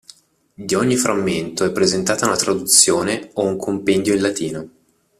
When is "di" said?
0.55-0.73